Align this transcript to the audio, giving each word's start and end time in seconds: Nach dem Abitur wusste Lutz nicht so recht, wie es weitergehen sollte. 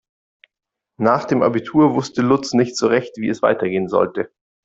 Nach 0.99 1.25
dem 1.25 1.43
Abitur 1.43 1.93
wusste 1.93 2.23
Lutz 2.23 2.53
nicht 2.53 2.75
so 2.75 2.87
recht, 2.87 3.17
wie 3.17 3.29
es 3.29 3.43
weitergehen 3.43 3.87
sollte. 3.87 4.31